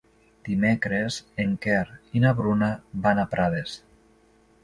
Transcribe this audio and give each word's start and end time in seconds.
Dimecres 0.47 1.17
en 1.43 1.51
Quer 1.65 1.83
i 2.19 2.23
na 2.25 2.33
Bruna 2.41 2.71
van 3.05 3.23
a 3.25 3.29
Prades. 3.37 3.77